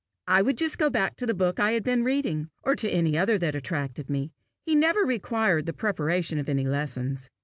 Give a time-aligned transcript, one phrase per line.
[0.25, 3.15] I would just go back to the book I had been reading, or to any
[3.19, 4.31] other that attracted me:
[4.65, 7.29] he never required the preparation of any lessons.